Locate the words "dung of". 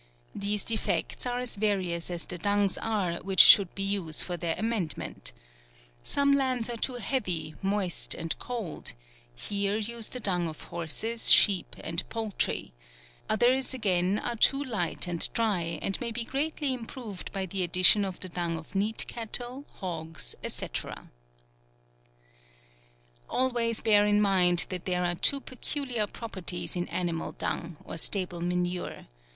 10.19-10.59, 18.29-18.73